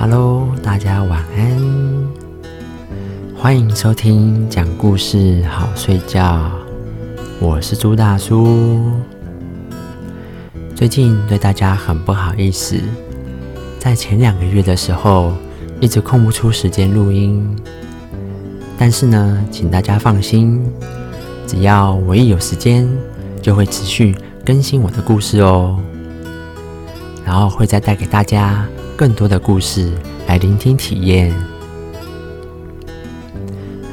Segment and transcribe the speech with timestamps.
[0.00, 2.08] Hello，大家晚安，
[3.36, 6.52] 欢迎收听讲故事好睡觉，
[7.40, 8.92] 我是朱大叔。
[10.76, 12.80] 最近对大家很不好意思，
[13.80, 15.32] 在前两个月的时候
[15.80, 17.44] 一直空不出时间录音，
[18.78, 20.64] 但是呢，请大家放心，
[21.44, 22.88] 只要我一有时间，
[23.42, 25.76] 就会持续更新我的故事哦，
[27.24, 28.64] 然后会再带给大家。
[28.98, 29.92] 更多的故事
[30.26, 31.32] 来聆听体验。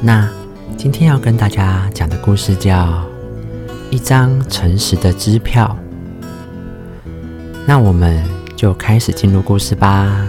[0.02, 0.28] 那
[0.76, 2.88] 今天要跟大家讲的故事叫
[3.92, 5.78] 《一张诚实的支票》。
[7.68, 8.24] 那我们
[8.56, 10.26] 就开始进入故事吧。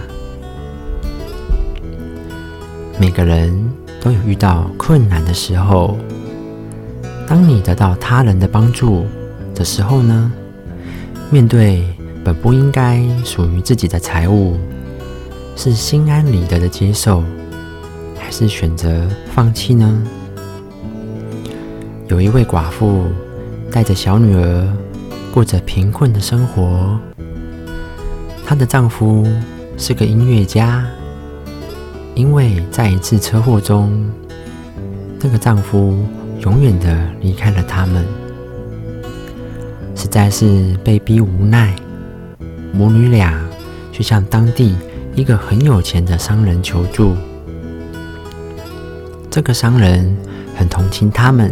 [3.00, 3.58] 每个人
[3.98, 5.96] 都有遇到困难的时候，
[7.26, 9.06] 当你得到他人的帮助
[9.54, 10.30] 的时候呢，
[11.30, 11.95] 面对。
[12.27, 14.57] 本不应该属于自己的财物，
[15.55, 17.23] 是心安理得的接受，
[18.19, 20.02] 还是选择放弃呢？
[22.09, 23.04] 有一位寡妇
[23.71, 24.69] 带着小女儿
[25.32, 26.99] 过着贫困的生活，
[28.45, 29.24] 她的丈夫
[29.79, 30.85] 是个音乐家，
[32.16, 34.04] 因为在一次车祸中，
[35.21, 35.97] 这个丈夫
[36.41, 38.04] 永远的离开了他们，
[39.95, 41.73] 实在是被逼无奈。
[42.77, 43.43] 母女俩
[43.91, 44.77] 去向当地
[45.15, 47.16] 一个很有钱的商人求助。
[49.30, 50.15] 这个商人
[50.55, 51.51] 很同情他们，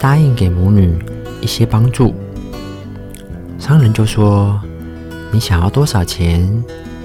[0.00, 0.96] 答应给母女
[1.42, 2.14] 一些帮助。
[3.58, 4.58] 商人就说
[5.30, 6.50] ：“你想要多少钱，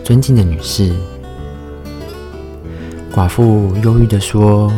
[0.02, 0.94] 尊敬的女士？”
[3.14, 4.72] 寡妇忧郁的说：“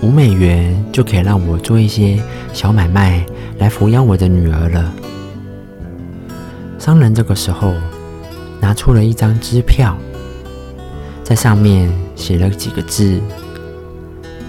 [0.00, 2.18] 五美元就可以让我做一些
[2.54, 3.26] 小买卖，
[3.58, 4.90] 来抚养我的女儿了。”
[6.84, 7.72] 商人这个时候
[8.60, 9.96] 拿出了一张支票，
[11.22, 13.18] 在上面写了几个字，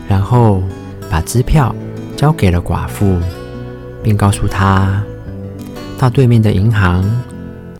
[0.05, 0.61] 然后
[1.09, 1.73] 把支票
[2.17, 3.17] 交给了寡妇，
[4.03, 5.01] 并告诉她
[5.97, 7.09] ：“到对面的银行，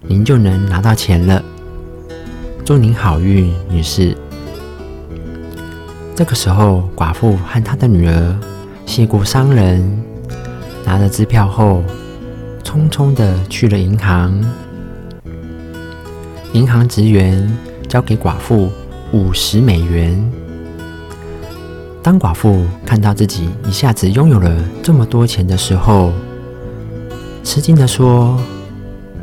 [0.03, 1.43] 您就能拿到钱了。
[2.63, 4.15] 祝您好运，女士。”
[6.15, 8.39] 这个时候，寡妇和她的女儿
[8.85, 10.01] 谢过商人，
[10.85, 11.83] 拿了支票后。
[12.65, 14.43] 匆匆的去了银行，
[16.51, 17.47] 银行职员
[17.87, 18.71] 交给寡妇
[19.13, 20.19] 五十美元。
[22.01, 26.11] 当寡妇看到自己一下子拥有了这么多钱的时候，
[27.43, 28.37] 吃惊的说：“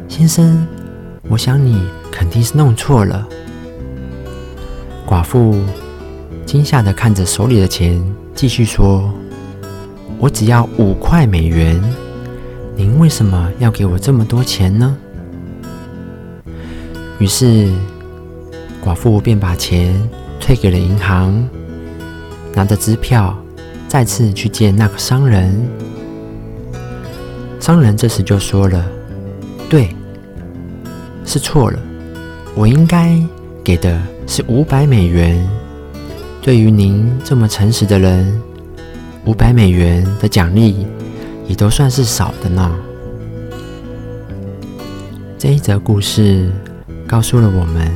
[0.08, 0.64] 先生，
[1.28, 1.82] 我想你
[2.12, 3.26] 肯定是弄错了。”
[5.04, 5.60] 寡妇
[6.46, 8.00] 惊吓的看着手里的钱，
[8.36, 9.12] 继续说
[10.18, 11.82] ：“我只要五块美元。”
[12.82, 14.98] 您为什么要给我这么多钱呢？
[17.20, 17.72] 于是，
[18.84, 19.94] 寡妇便把钱
[20.40, 21.48] 退给了银行，
[22.52, 23.38] 拿着支票
[23.86, 25.64] 再次去见那个商人。
[27.60, 28.84] 商人这时就说了
[29.70, 29.94] ：“对，
[31.24, 31.78] 是错了，
[32.56, 33.16] 我应该
[33.62, 35.48] 给的是五百美元。
[36.40, 38.42] 对于您这么诚实的人，
[39.24, 40.84] 五百美元的奖励。”
[41.52, 42.74] 也都算是少的呢。
[45.38, 46.50] 这一则故事
[47.06, 47.94] 告诉了我们，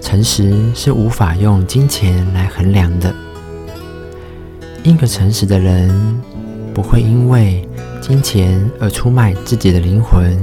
[0.00, 3.12] 诚实是无法用金钱来衡量的。
[4.84, 5.90] 一个诚实的人
[6.72, 7.68] 不会因为
[8.00, 10.38] 金钱而出卖自己的灵魂，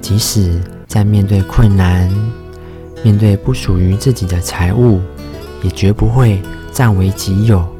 [0.00, 2.10] 即使在面对困难、
[3.04, 4.98] 面对不属于自己的财物，
[5.62, 6.40] 也绝不会
[6.72, 7.70] 占为己有。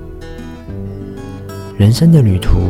[1.79, 2.61] 人生的旅途，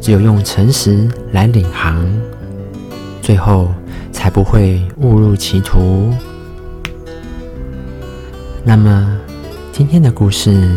[0.00, 2.06] 只有用诚实来领航，
[3.20, 3.68] 最后
[4.12, 6.12] 才不会误入歧途。
[8.64, 9.18] 那么，
[9.72, 10.68] 今天的故事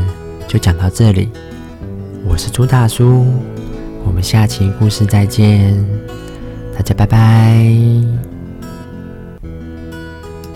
[0.47, 1.29] 就讲到这里。
[2.25, 3.25] 我是朱大叔，
[4.05, 5.73] 我们下期故事再见，
[6.75, 8.22] 大家拜拜。